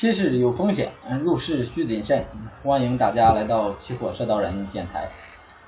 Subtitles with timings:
[0.00, 0.90] 期市有风险，
[1.22, 2.24] 入市需谨慎。
[2.62, 5.10] 欢迎大家来到期货社道人电台。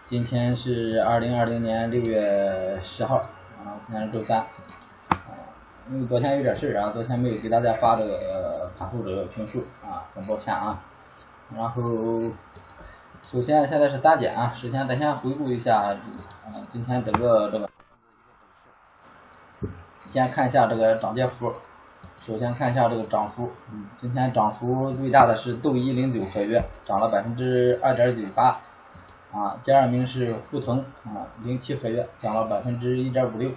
[0.07, 4.46] 今天是二零二零年六月十号，啊，今天是周三。
[5.90, 10.83] 因为昨天有点事啊，昨天没有给大家发这个盘后这个评述啊，很抱歉啊。
[11.54, 11.83] 然后，
[13.30, 17.69] 首先现在是三点啊，首先咱先回顾一下啊，今天整个这个，
[20.06, 21.52] 先看一下这个涨跌幅。
[22.24, 28.60] 首先看一下这个涨幅，嗯，今天涨幅最大的是豆一零九合约，涨了百分之二点九八，
[29.33, 33.51] 啊，第二名是沪通啊零七合约，涨了百分之一点五六，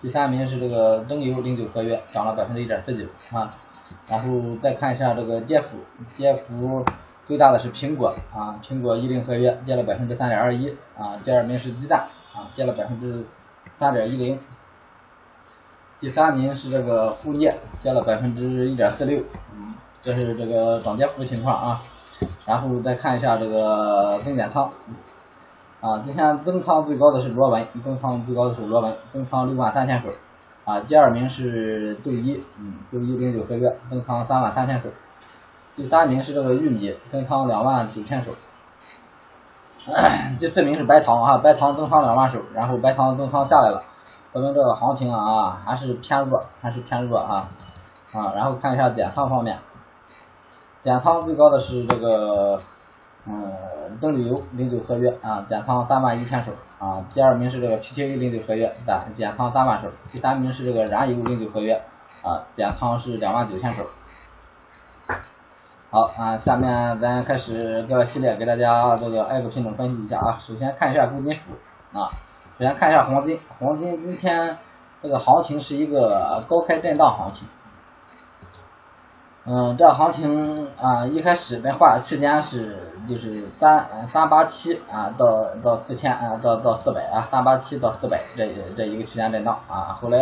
[0.00, 3.56] 第三名是这个增油零九合约，涨了百分之一点四九啊，
[4.08, 5.78] 然后再看一下这个跌幅，
[6.16, 6.84] 跌幅
[7.26, 12.00] 最大的是苹果啊，苹果一零合约跌了百分之三点二一啊，第二名是鸡蛋
[12.34, 13.24] 啊，跌了百分之
[13.78, 14.40] 三点一零。
[16.00, 19.22] 第三名是这个沪镍，跌了百分之一点四六，
[20.00, 21.82] 这是这个涨跌幅情况啊。
[22.46, 24.70] 然后再看一下这个增减仓，
[25.82, 30.08] 啊，今天增仓最高的是螺纹，增仓最高的是螺纹，增仓六万三千手，
[30.64, 34.88] 啊，第二名是豆一，嗯，豆一零九合约，增仓三万三千手。
[35.76, 38.32] 第三名是这个玉米，增仓两万九千手。
[40.40, 43.82] 第四名是白糖啊，白糖增仓两万手，然后白糖增仓下来了。
[44.32, 47.40] 说明这个行情啊还是偏弱，还是偏弱啊
[48.12, 49.58] 啊，然后看一下减仓方面，
[50.82, 52.60] 减仓最高的是这个
[53.26, 53.52] 嗯
[54.00, 61.82] 邓旅游零九合约啊，减仓三万一千手啊，第二名是这个 PTA 零九合约减减仓三万手，第三名是这个燃油零九合约
[62.22, 63.84] 啊，减仓是两万九千手。
[65.90, 71.50] 好啊，下面咱开始这个系列给大家这个挨个品种分析一下啊，首先看一下贵金属
[71.92, 72.08] 啊。
[72.60, 74.58] 首先看一下黄金，黄金今天
[75.02, 77.48] 这个行情是一个高开震荡行情，
[79.46, 90.18] 嗯，这行情啊一开始的话区间是就是三三八七啊到到四千啊到到四百啊三八七到四百这这一个区间震荡啊，后来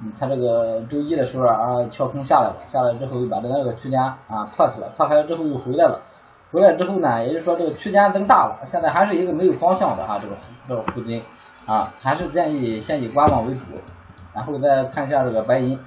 [0.00, 6.02] 嗯它这个周一的时候啊跳空下来了，下来之后又把这个区间啊破出来，破开了之后又回来了，
[6.52, 10.36] 回来之后呢，也就是说这个区间增大了，现在还是一个没有方向的哈这个
[10.68, 11.22] 这个黄金。
[11.66, 13.60] 啊，还是建议先以观望为主，
[14.34, 15.78] 然后再看一下这个白银，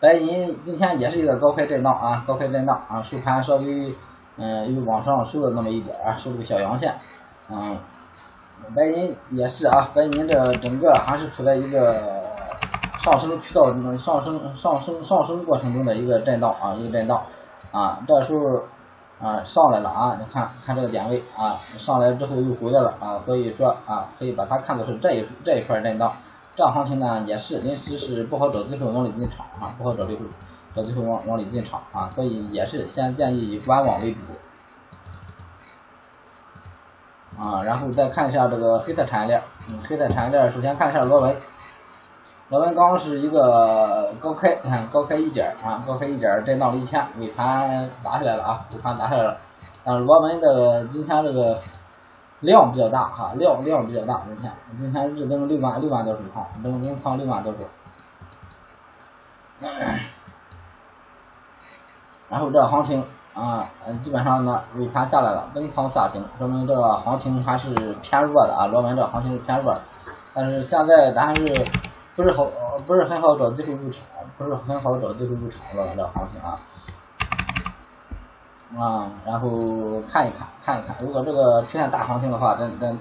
[0.00, 3.94] 白银今天也是一个高开震荡啊，高开震荡啊，收盘稍微
[4.36, 6.94] 嗯又往上收了那么一点啊，收了个小阳线，
[7.48, 7.78] 嗯，
[8.76, 12.22] 白银也是啊，白银这整个还是处在一个
[12.98, 17.22] 上升渠道上升上升上升过程中的一个震荡啊，一个震荡
[17.72, 18.62] 啊，这时候。
[19.22, 20.16] 啊，上来了啊！
[20.18, 26.12] 你看看这个点位啊，上来之后又回来了啊，所以说啊，可以把它看作是这一这一块震荡。
[26.56, 30.26] 这样行情呢，也是临时是不好找机会往里进场啊，不好找机会
[30.74, 34.18] 找机会往往里进场啊，所以也是先建议以观望为主
[37.40, 37.62] 啊。
[37.62, 41.36] 然后再看一下这个黑色产业链，嗯，黑色产业链首先看一下螺纹。
[42.52, 49.38] 螺纹钢是一个高开，你 看高开一点啊，高开一点震荡了一千，尾盘打下来了啊，尾盘打下来了。
[49.82, 51.58] 但是螺纹的今天这个
[52.40, 57.60] 量比较大哈，量量比较大，今天今天日增六万六万多手仓，增增仓六万多手。
[62.28, 63.02] 然后这行情
[63.32, 63.66] 啊，
[64.02, 69.80] 基本上呢尾盘下来了，增仓下行，说明这个行情还是偏弱的啊，螺纹这行情是偏弱的。
[70.34, 71.64] 但是现在咱还是。
[72.14, 72.44] 不是好，
[72.86, 74.02] 不是很好找机会入场，
[74.36, 76.58] 不是很好找机会入场了这行情啊，
[78.78, 79.48] 啊，然后
[80.02, 82.98] 看一看，看一看，如果这个出现大行情的话，咱咱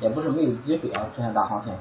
[0.00, 1.74] 也不是没有机会啊，出现大行情，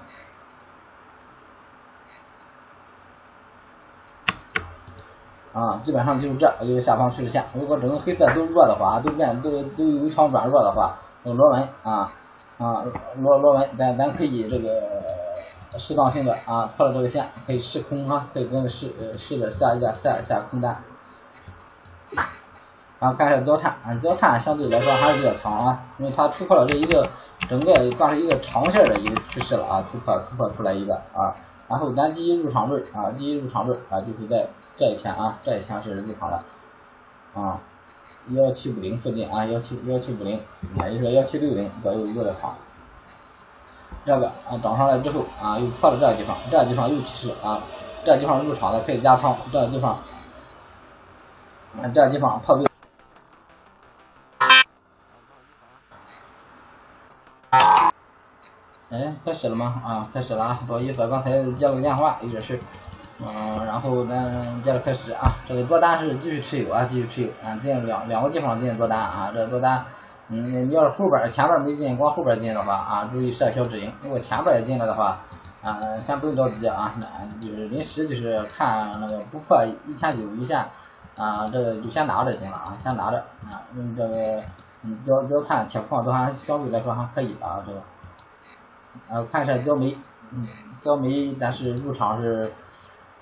[5.53, 12.11] 啊，基本上就是这一个下方趋势线，如果整个黑色都弱的话，都变都都有一场转弱的话，那个螺纹啊
[12.57, 12.83] 啊
[13.15, 15.18] 螺螺纹，咱咱可以这个。
[15.79, 20.83] 适当性的啊破了这个线可以试空啊，可以跟着试呃试着下一下下一下空单，
[22.99, 27.09] 然后看一下焦炭啊焦炭相对来说还是比较强啊，因为它突破了这一个
[27.47, 31.33] 整个算是一个长线的一个趋势了啊突破突破出来一个啊，
[31.67, 36.43] 然后咱第一入场位啊第一入场位啊就是在这一天啊这一天是入场的
[37.33, 37.59] 啊
[38.31, 40.39] 幺七五零附近啊幺七幺七五零
[40.77, 42.55] 也就是幺七六零左右入的场。
[44.05, 47.61] 这个啊涨上来之后啊又破了这个地方，这个地方又提示啊，
[48.05, 52.65] 这个地方入场的可以加仓，这个地方啊这个地方破位。
[58.91, 59.81] 哎，开始了吗？
[59.85, 62.59] 啊，开始了啊，不好意思，刚才接了个电话，有点事。
[63.19, 69.85] 嗯，然后咱接着开始啊，这个多单是继续持有啊，继续持有啊，进两两个地方进行多单啊，这多单，
[70.31, 75.19] 嗯，你要是后边前边没进，光后边进的话啊，注意设小止盈，如果前边也进了的话，
[75.63, 77.07] 啊，先不用着急啊，那
[77.39, 80.59] 就是临时就是看那个不破一千九一线
[81.17, 83.17] 啊，这个就先拿着就行了啊，先拿着
[83.51, 84.43] 啊，用，这个
[84.83, 87.81] 嗯焦焦炭铁矿都还相对来说还可以啊，这个，
[89.09, 89.97] 然后看一下焦煤，
[90.31, 90.47] 嗯，
[90.79, 92.51] 焦煤但是入场是。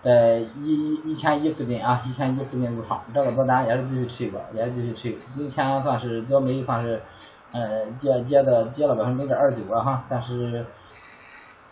[0.08, 5.18] 在一一千一附近啊，一千一附近入场，这个多单也是继续持有，也是继续持有。
[5.36, 7.02] 今天算是焦煤算是，
[7.52, 10.66] 呃，接接的接了百分之零点二九了哈，但是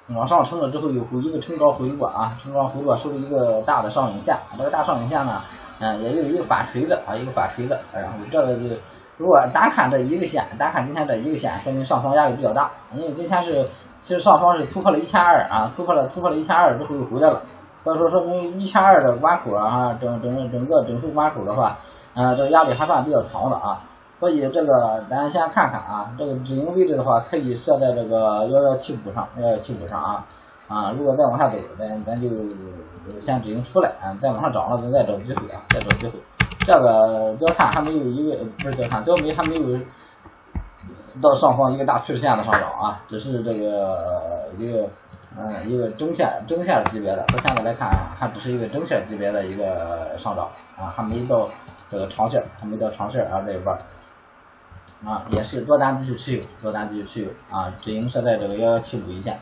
[0.09, 5.41] 往上冲了之后有回一个冲高回落啊，冲高回落收了一个大的上影线，这个大上影线呢，
[5.79, 8.75] 嗯，也有一个反锤子啊，一个反锤子，然后这个就
[9.15, 13.63] 如果单看这一个线，单看今天这一个线，说明上方压力比较大，因为今天是
[14.01, 17.41] 其实上方是突破了一千二啊，突破了突破了一千二之后又回来了。
[17.85, 21.77] 所以说说明一千二的关口啊，整整整个整数关口的话，
[22.15, 23.79] 嗯，这个压力还算比较强的啊。
[24.19, 30.17] 所以这个咱先看看啊，这个止盈位置的话，可以设在这个幺幺七五上，幺幺七五上啊
[30.67, 30.91] 啊。
[30.97, 32.29] 如果再往下走，咱咱就
[33.19, 36.13] 先止盈出来，啊，再往上涨了，咱再找机会啊，再找机会。
[36.65, 39.77] 这个焦炭还没有一个不是焦炭，焦煤还没有
[41.21, 44.89] 到上方一个大趋势线的上涨啊，只是这个一个。
[45.37, 51.49] 嗯，一个中线中线级别的，到现在来看啊还只是一个中线级别的一个上涨啊，还没到
[51.89, 53.77] 这个长线，还没到长线啊这一半
[55.03, 59.37] 啊，也是多单继续持有，多单继续持有啊，止盈设在这个幺幺七五一线，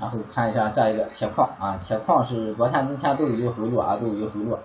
[0.00, 4.58] 然后看一下下一个铁矿啊，铁矿是昨天今天都有一个回落啊，都有一个回落，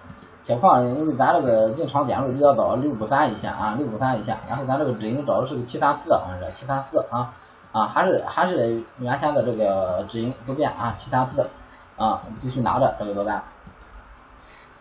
[0.44, 7.36] 铁矿因为咱这个进场点位比较早，六五三一线啊，六五三一线，然后咱这个止盈找的是个七三四，好像是七三四啊。
[7.74, 11.42] 啊，还是还是原先的这个止盈不变啊，七三四
[11.98, 13.44] 啊，继续拿着这个多单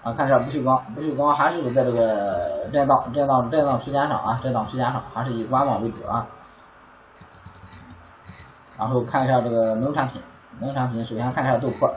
[0.02, 6.26] 啊，看一下不锈钢，不锈钢还是在这个震荡震荡震荡区间上啊，震荡区间上还是以观望为主啊。
[8.78, 10.20] 然后看一下这个农产品，
[10.60, 11.94] 农产品首先看一下豆粕，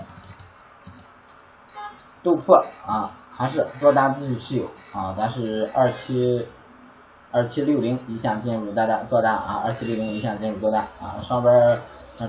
[2.24, 6.48] 豆粕啊，还是多单继续持有啊，咱是二七。
[7.36, 11.78] 二七六零一线进入多单做单啊，二七六零一线进入多单啊，上边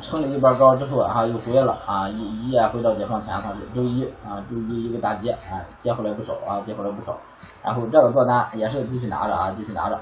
[0.03, 7.17] 撑了一波高之后啊又回来了啊，一一夜回到解放前，啊周一啊，周一一个大跌啊，跌回来不少啊，跌回来不少，
[7.63, 10.01] 然后这个做单也是继续拿着啊，继续拿着，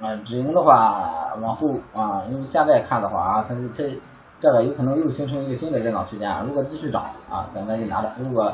[0.00, 3.84] 嗯，止盈的话往后啊，因为现在看的话啊，它它
[4.40, 8.50] 这个有可能又形成一个新的震荡区间啊，如果继续涨啊，咱咱就拿着，如果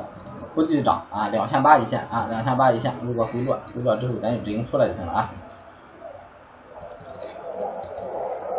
[0.53, 5.31] 不继续涨啊，两千八一线啊，两千八一线，如果回落，回落之后咱就止盈出来就行了啊。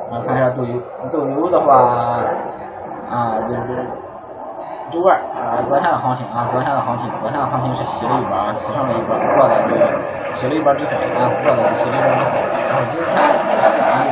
[0.09, 0.81] 啊，看一下豆油，
[1.11, 1.75] 豆油的话
[3.09, 3.85] 啊，就是
[4.89, 9.75] 周二啊，昨天的行情啊，昨天的行情，昨天的行情是洗了一波啊，洗上了一波，做的就
[10.33, 12.39] 洗了一波止损啊，做的就洗了一波止损，
[12.69, 13.19] 然后今天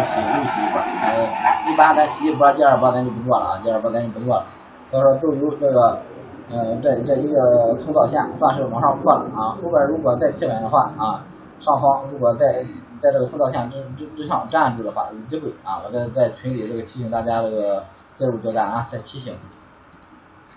[0.06, 4.46] 洗又洗一波，呃，一般咱洗一波，第二波咱就不做了啊，第二波咱就不做了，
[4.90, 6.00] 所以说豆油这个。
[6.48, 11.26] 呃，这这一个通道线算是往上破了啊，后边如果再企稳的话啊，
[11.60, 12.64] 上方如果在
[13.02, 19.36] 在这个通道线之之之上站住的话，有机会啊，我在在群里这个提醒大家这个介入多单啊，再提醒。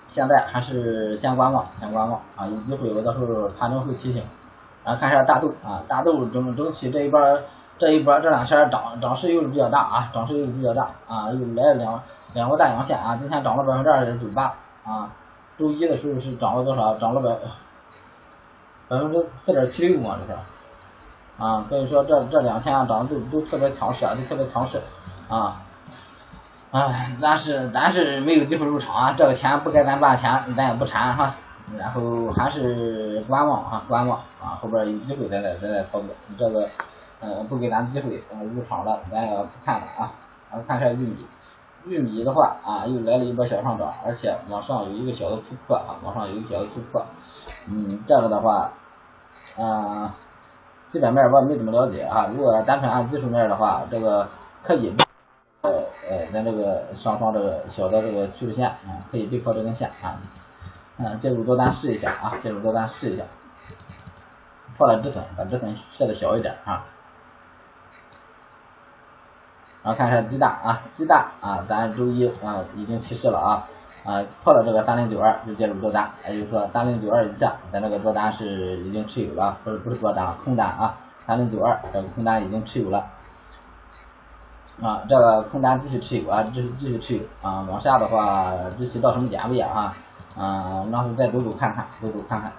[0.09, 4.23] 现在还是先观望，先观望啊，有机会我到时候盘中会提醒。
[4.85, 7.19] 然后看一下大豆啊，大豆整整体这一波
[7.79, 12.03] 这一波这两天涨涨势又是比较大啊，涨势又是比较大啊，又来了两
[12.35, 14.55] 两个大阳线啊，今天涨了百分之二点九八
[14.85, 15.11] 啊。
[15.59, 16.95] 周一的时候是涨了多少？
[16.95, 17.31] 涨了百
[18.89, 20.39] 百分之四点七六嘛，这是
[21.37, 24.81] 啊，所以说这这两天啊涨的都都特别强势啊，都特别强势
[25.29, 25.63] 啊，
[26.71, 31.35] 哎，咱是咱是没有机会入场啊，这个钱不该咱赚钱，咱也不缠哈，
[31.77, 36.09] 然后还是观望哈，观望啊，后边有机会再再再再操作，
[36.39, 36.69] 这个
[37.21, 38.23] 呃不给咱机会
[38.55, 40.13] 入场了，咱也不看了啊，
[40.51, 41.27] 然后看一下玉米。
[41.85, 47.07] 玉米的话啊，又来了一波小上涨，而且往上有一个小的突破啊，往上有一个小的突破。
[47.67, 48.73] 嗯，这个的话，
[49.57, 50.11] 嗯，
[50.87, 52.27] 基本面我也没怎么了解啊。
[52.31, 54.29] 如果单纯按技术面的话，这个
[54.63, 54.93] 可以，
[55.63, 55.71] 呃
[56.11, 60.21] 呃，咱这个上方这个小的这个趋势线啊，可以背靠这根线啊，
[60.99, 63.25] 嗯，介入多单试一下啊，介入多单试一下，
[64.77, 66.85] 破了止损，把止损设的小一点啊。
[69.83, 73.65] 然后看一下鸡蛋啊，鸡蛋啊，咱周一啊已经提示了啊，
[74.05, 83.07] 啊破了这个三零九二就介入多单，也就是说三零九二以下，咱这个多单是已经持有了，不是不是多单了，空单啊，三零九二这个空单已经持有了，
[84.83, 89.95] 啊这个空单继续持有啊，继续继续持有啊，往下的话，具体到什么点位啊，
[90.37, 92.53] 啊，然后再走走看看，走走看看。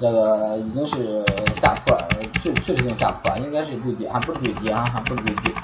[0.00, 1.24] 这个已经是
[1.54, 1.96] 下破，
[2.42, 5.54] 确确实性下破，应该是对击，还不是对击啊，还不是对击。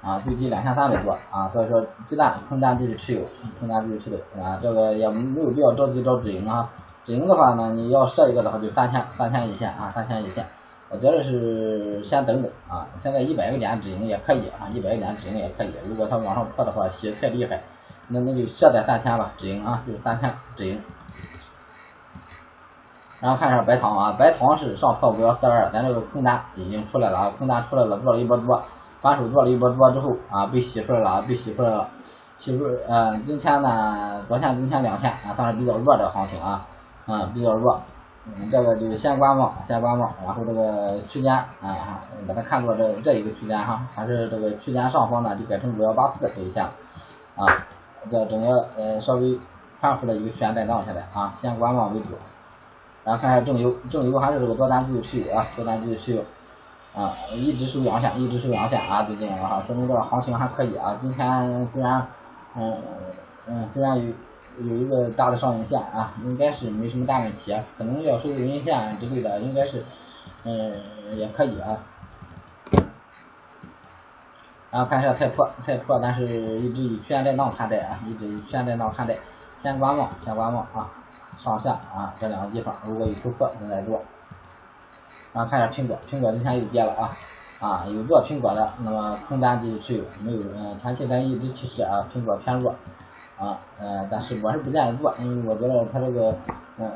[0.00, 3.20] 啊，对击两千三百多啊，所以说鸡蛋空单继续持有，
[3.58, 6.70] 空单继续持有啊，这个也没有必要着急找止盈啊。
[7.04, 10.46] 止盈的话呢，你要设一个的话就三千，三千一线啊，三千一线。
[10.88, 15.70] 我觉得是先等等啊，现在一百个点止盈也可以啊，一百个点止盈也可以。
[15.86, 17.60] 如果它往上破的话，洗太厉害，
[18.08, 20.80] 那那就设在三千吧，止盈啊，就是三千止盈。
[23.20, 28.62] 然后看一下白糖啊，白糖是上破五幺四二，咱这个空单已经出来了啊，空单出来了，做了一波多，
[29.00, 31.88] 反手做了一波多之后啊，被洗出来了，被洗出来了，
[32.36, 36.60] 洗出呃，今天呢，昨天今天两天啊，算是比较弱的行情啊，
[37.08, 37.74] 嗯，比较弱，
[38.26, 41.98] 嗯，这个就是先观望，先观望，然后这个区间啊，
[42.28, 46.62] 把它看作这这一个区间哈，还是这个区间上方呢，就改成五幺八四这一线，
[47.34, 47.44] 啊，
[48.08, 49.36] 这整个呃稍微
[49.80, 52.10] 宽幅的一个区间震荡下来啊，先观望为主。
[53.04, 56.22] 然后看一下正优，正优还是这个多单继续持有啊，多单继续持有
[56.94, 60.98] 啊，一直收阳线，一直收阳线啊，最近啊，说明这个行情还可以啊。
[61.00, 62.06] 今天虽然
[62.54, 62.76] 嗯
[63.46, 64.12] 嗯虽然有
[64.66, 69.82] 有一个大的上影线啊，应该是没什么大问题，可能要收个阴线之类的，应该是
[70.44, 70.74] 嗯
[71.16, 71.78] 也可以啊。
[74.70, 79.16] 然后看一下太破，太破但是一直以区间震荡看待啊，一直以区间震荡看待，
[79.56, 80.90] 先观望，先观望啊。
[81.38, 84.02] 上下啊这两个地方，如果有突破咱再做。
[85.32, 87.10] 然后看一下苹果，苹果之前又跌了啊
[87.60, 92.74] 啊有做苹果的，那么空单继续持有，没有嗯前期咱一直提示啊苹果偏弱
[93.38, 96.34] 啊嗯但是我是不建议做，因为我觉得它这个
[96.78, 96.90] 嗯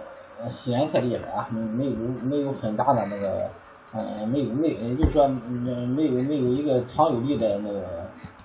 [0.51, 3.49] 吸人太厉害啊，没有没有很大的那个
[3.95, 7.85] 嗯没有没也就是说嗯没有没有一个强有力的那个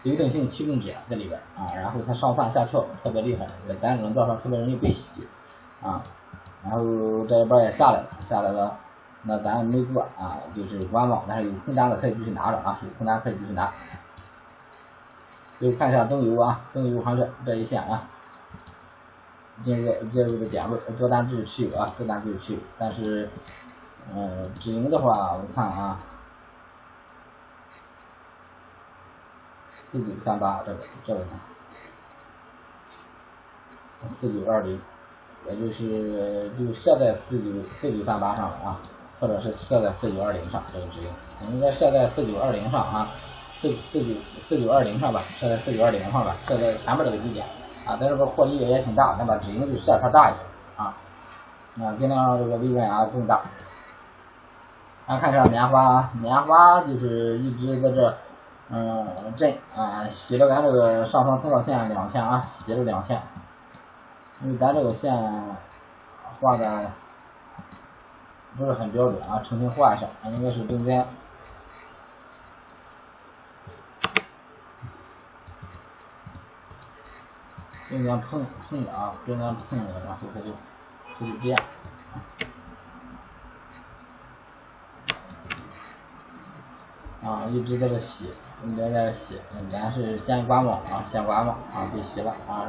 [0.03, 3.47] 流动性提供者在里边啊，然后它上蹿下跳特别厉害，
[3.81, 5.25] 咱冷道上特别容易被洗。
[5.81, 6.01] 啊，
[6.63, 8.77] 然后这一波也下来了，下来了，
[9.23, 13.71] 那咱没做啊，就是观望，但是有空单的可以继续拿着啊，有空单可以继续拿。
[15.59, 18.07] 就看一下增油啊，增油还是这一线啊，
[19.61, 23.29] 进入介入的点位，多单继续持有啊，多单继续持有，但是，
[24.13, 25.97] 嗯，止盈的话，我看啊，
[29.91, 31.39] 四九三八这个这个呢，
[34.19, 34.79] 四九二零。
[35.49, 38.79] 也就是就设在四九四九三八上了啊，
[39.19, 41.07] 或者是设在四九二零上这个止盈，
[41.51, 43.09] 应该设在四九二零上啊，
[43.61, 44.13] 四四九
[44.47, 47.45] 四九二零上吧，设在四九二零上吧，设在前面这个低点
[47.85, 50.39] 啊，咱这个获利也挺大，咱把止盈就设它大一点
[50.75, 50.93] 啊，
[51.81, 53.41] 啊尽量让这个利润啊更大。
[55.07, 58.17] 来看一下棉花，棉花就是一直在这
[58.69, 63.21] 嗯震啊，洗了咱这个上方通道线两天啊，洗了两天。
[64.43, 65.11] 因为咱这个线
[66.39, 66.91] 画的
[68.55, 71.07] 不是很标准啊，重新画一下，应该是中间，
[77.89, 80.51] 中间碰碰的啊，中间碰的，然后它就
[81.17, 81.63] 它就这样，
[87.23, 88.31] 啊，一直在这洗，
[88.63, 92.67] 一直在这洗，咱是先观望啊，先观望啊，别洗了啊。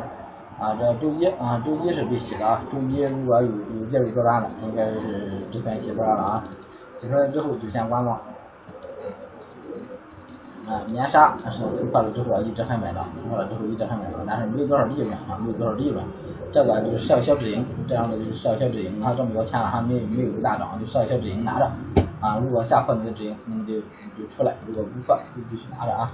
[0.59, 2.61] 啊，这周一啊，周一是被洗的啊。
[2.73, 6.45] 周一如果有有介入做单的，应该是止损洗出来了啊。
[6.97, 8.19] 洗出来之后就先观望。
[10.67, 16.05] 啊，棉纱是突破了之后一直很稳的，突破了之后一直很稳的，但是没有多少利润啊，没有多少利润。
[16.53, 21.71] 这个就是设小止盈，这样的就是设小止盈，它这么多钱了还没没有大涨，就设小止盈拿着。
[22.21, 23.75] 啊，如果下破你的止盈，那么就
[24.21, 26.05] 就出来；如果不破就继续拿着啊。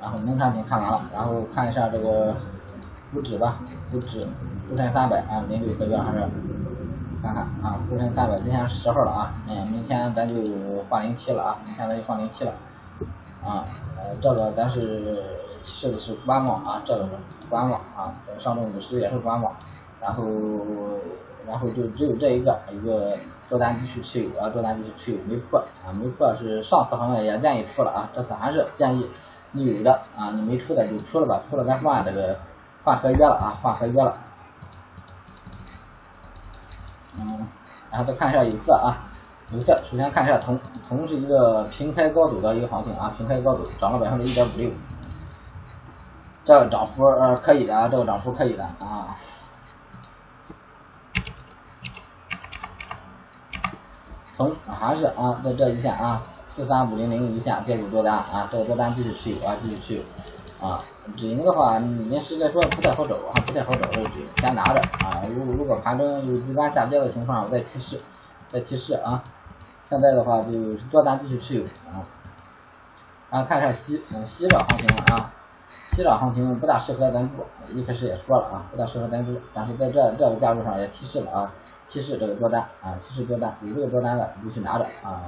[0.00, 2.34] 然后农产品看完了，然后看一下这个。
[3.12, 4.26] 股指吧，股指
[4.66, 6.26] 沪深三百啊，零六合约还是
[7.22, 10.34] 看看啊，沪深三百今天十号了啊，嗯，明天咱就
[10.88, 12.52] 换零七了啊，明天咱就换零七了
[13.44, 13.66] 啊，
[13.98, 15.22] 呃，这个咱是
[15.62, 17.10] 这个是观望啊，这个是
[17.50, 19.54] 观望啊，上证五十也是观望，
[20.00, 20.24] 然后
[21.46, 23.14] 然后就只有这一个一个
[23.50, 29.06] 多单继续持有啊，多单继续持有没破啊，没破是上次好像也建议出了啊，这次还是建议
[29.50, 32.38] 你有的啊，你没出的就出了吧，出了咱换这个。
[32.84, 34.18] 换合约了啊，换合约了。
[37.18, 37.46] 嗯，
[37.90, 39.04] 然后再看一下有色啊，
[39.52, 40.58] 有色首先看一下铜，
[40.88, 44.70] 铜是一个平开高走的一个行情啊，平开高走，涨了百分之一点五六，
[46.44, 49.14] 这个涨幅呃可以的啊，这个涨幅可以的啊。
[54.36, 60.02] 铜还是啊，在这一线啊，四三五零零一线介入多单啊，这个多单继续持有啊，继续持有。
[60.62, 60.78] 啊，
[61.16, 65.20] 止盈的话，您实在说不太好找，啊不太好找这个止盈，先拿着啊。
[65.28, 67.98] 如如果盘中有极端下跌的情况，我再提示，
[68.48, 69.24] 再提示啊。
[69.84, 72.06] 现在的话就是多单继续持有啊。
[73.28, 75.32] 然后看一下西，嗯，西的行情啊，
[75.88, 81.52] 西的行情不大适合咱做，一开始也说了啊，不大适合咱做，但是在这这个价位上也提示了啊，
[81.88, 85.22] 提示这个多单啊，提示多单，有这个多单的继续拿着啊，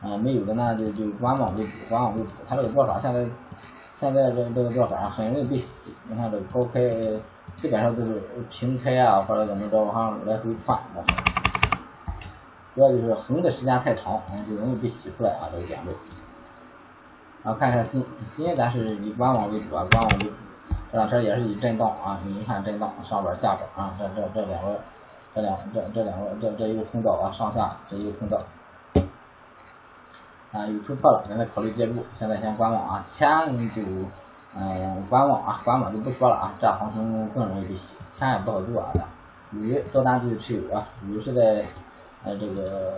[0.00, 3.28] 嗯，没有的呢就就观望为主，观望为主，它这个做法现在。
[3.94, 6.90] 现在这这个做法很容易被洗，你看这高开
[7.54, 8.20] 基本上都是
[8.50, 11.04] 平开啊，或者怎么着往上来回窜的，
[12.74, 15.92] 主要就是横的时间太长，就容易被洗出来啊这个点位。
[17.44, 20.32] 然后看一下新新，咱是以观望为主啊，观望为主。
[20.90, 24.80] 这两天也是以震荡啊，你一看震荡上边下边啊，这这这两个
[25.32, 28.36] 这两这这两个这这一个通道啊，上下这一个通道。
[30.54, 31.96] 啊，有突破了，咱再考虑介入。
[32.14, 33.28] 现在先观望啊，钱
[33.74, 33.82] 就
[34.56, 38.92] 嗯观望啊，观望就不说了啊，这行情更容易被洗，钱也不好做啊。
[39.50, 41.64] 鱼多单继续持有啊，鱼是在
[42.22, 42.94] 呃这个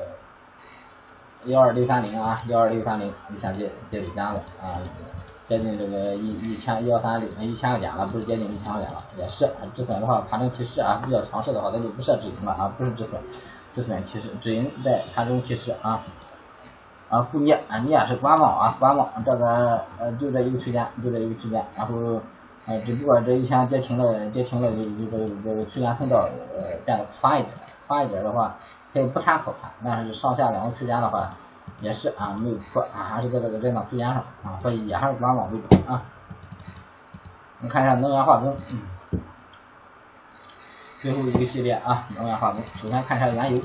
[1.46, 4.76] 幺二六三零啊，幺二六三零一线接接底单了啊，
[5.48, 13.18] 接近这个一一千幺三六一千个点了，不是接近一千个点了，也是止损的话，盘中提示啊比较强势的话，咱就不设止盈了啊，不是止损，
[13.72, 16.04] 止损提示，止盈在盘中提示啊。
[17.08, 22.20] 啊，副业啊，你也是观望啊，观望，这个呃就这一个区间，就这一个区间，然后
[22.66, 27.54] 呃只不过这一天跌停了，跌停了就就这个这个区间通道呃变得宽一点，
[27.86, 28.56] 宽一点的话
[28.92, 31.30] 可以不参考它，但是上下两个区间的话
[31.80, 36.02] 也是啊没有破啊，还是在这个震荡区间上啊，所以也还是观望为主啊。
[37.60, 38.56] 你看一下能源化工，
[41.00, 43.62] 最后一个系列啊，能源化工，首先看一下原油。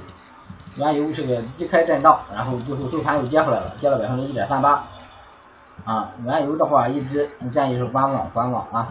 [0.78, 4.84] 原油是个低开震荡，然后最后收盘又跌回来了，跌了百分之一点三八。
[5.84, 8.88] 啊，原油的话一直建议是观望观望啊。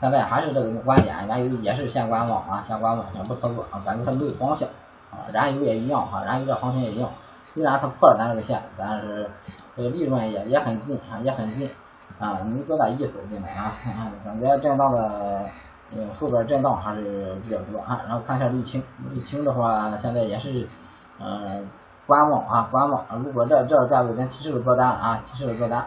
[0.00, 4.68] 现在还是这个观点，原油也是先观望啊，先观望，先不操作啊，感觉它没有方向
[5.10, 5.26] 啊。
[5.32, 7.10] 燃油也一样哈，燃油这行情也一样，
[7.52, 9.28] 虽然它破了咱这个线，但是
[9.76, 11.68] 这个利润也也很近啊，也很近
[12.18, 13.74] 啊，没多大意思进来啊。
[14.24, 15.42] 感觉震荡的，
[15.94, 18.00] 嗯，后边震荡还是比较多啊。
[18.06, 20.66] 然后看一下沥青，沥青的话现在也是。
[21.20, 21.68] 嗯，
[22.06, 23.04] 观望啊，观望。
[23.22, 25.86] 如果这这个价位咱提示了做单啊，提示了做单，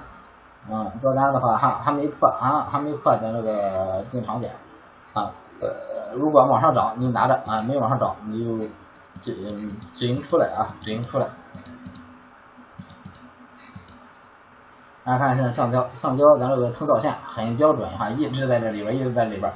[0.70, 4.54] 嗯，做单的话还还没破啊，还没破咱这个进场点
[5.14, 5.32] 啊。
[5.60, 8.68] 呃，如果往上涨你就拿着啊，没往上涨你就
[9.22, 9.36] 止
[9.94, 11.28] 止盈出来啊，止盈出来。
[15.06, 19.52] 大家看现在橡胶，橡胶咱这个通道线很标准哈，一直在这里边，一直在里边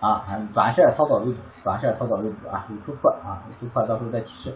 [0.00, 4.54] 啊，短线操作为主，短线操作为主啊，有突破啊，有突破到时候再提示。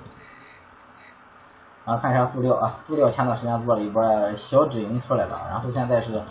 [1.89, 4.05] 啊，看一下塑料啊，塑料前段时间做了一波
[4.37, 6.23] 小止盈出来了，然后现在是，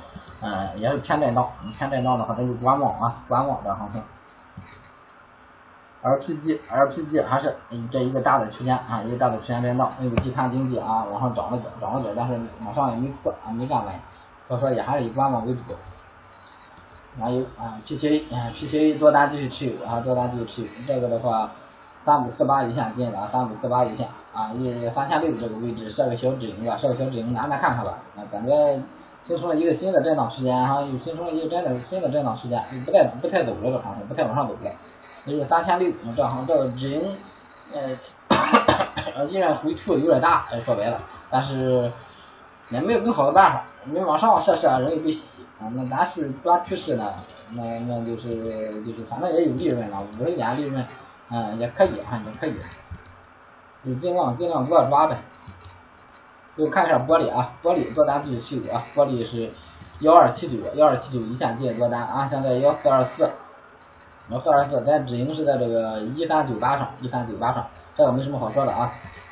[0.44, 4.04] 嗯，也是偏震荡，偏震荡的话咱就观望啊，观望这行情。
[6.04, 7.56] LPG，LPG 还是
[7.90, 14.00] 这一个大的区间啊，一个大的区间震荡，因为集团经济啊往上涨了点，涨了点，但是往上也没破啊，没站稳，
[14.48, 15.62] 所以说也还是以观望为主。
[17.18, 21.50] 原油啊，PTA，PTA 多单继续持有啊，多单继续持有，这个的话。
[22.06, 28.82] 三五四八一线进了，三五四八一线啊，一三千六这个位置设个小止盈吧，设个小止盈拿拿看看吧，啊，感觉
[29.22, 34.72] 形成了一个新的震荡区间哈，又形成了一个真的新的震荡区间，不太不太走了这行情，不太往上走了，
[35.26, 37.18] 就是三千六这行这个止盈，
[37.74, 40.98] 呃，依然回吐有点大，说白了，
[41.30, 41.92] 但是
[42.70, 47.14] 也没有更好的办法，你往上设设容易被洗啊，那咱是抓趋势呢，
[47.52, 48.30] 那那就是
[48.86, 50.86] 就是反正也有利润了，五十点利润。
[51.30, 52.58] 嗯，也可以啊，也可以，
[53.86, 55.18] 就尽量尽量多抓呗。
[56.58, 59.52] 就看一下玻璃啊，玻璃多单继续去啊，玻璃是
[60.00, 63.30] 幺二七九，幺二七九一线进多单啊，现在幺四二四，
[64.30, 68.92] 幺四二四，咱止盈是在这个一三九八上，一三九八上，这个没什么好说的啊，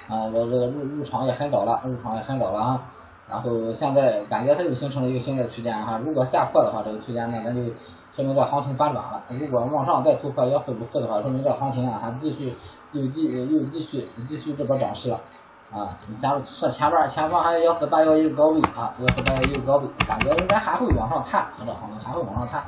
[0.10, 2.84] 啊，这这个入入场也很早了，入场也很早了啊，
[3.29, 7.73] 然后现在感觉它又形成了一个新的区间哈，如果下破的话，这个区间呢，咱就。
[8.15, 12.56] 说明这行情反转了，如果往上再突破幺四五四的话，说明这行情啊还继续
[12.93, 15.19] 又继又继续继续这波涨势了
[15.73, 15.89] 啊！
[16.08, 22.62] 你加入这前边前方还有幺四八幺一个高位啊，幺四八幺一个高位，感觉应该还会往上探，这行情还会往上探。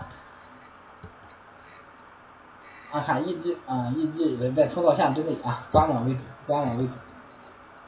[2.92, 6.92] 啊，看一级啊，一级在通道线之内啊，观望为主，观望为主。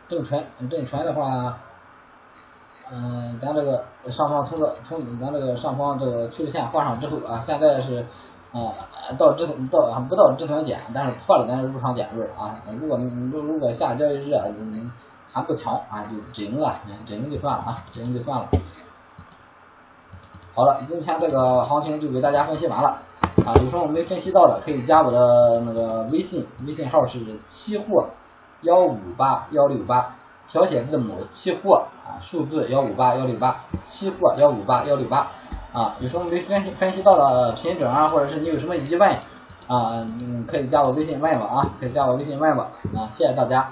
[0.07, 1.57] 正纯正纯的话。
[2.91, 8.05] 嗯，咱这个上方通道，从咱这个上方这个趋势线画上之后啊，现在是，
[8.53, 8.71] 嗯，
[9.17, 12.53] 到止损到还不到止损点，但是破了咱入场点位啊。
[12.79, 14.35] 如果如如果下交易日
[15.31, 16.73] 还不强啊，就止盈了，
[17.05, 18.47] 止盈就算了啊，止盈就算了。
[20.55, 22.97] 好了，今天这个行情就给大家分析完了
[23.45, 28.09] 啊，有什么没分析到的，可以加我的那个微信，微信号是期货
[28.61, 30.09] 幺五八幺六八，
[30.49, 35.27] 小写字母期货啊，数字幺五八幺六八，期货幺五八幺六八
[35.71, 39.07] 啊，有什么没分析分析到的品种啊，或者是你有什么疑问
[39.67, 43.69] 啊，嗯，可以加我微信问我啊，可以加我微信问我啊，谢谢大家。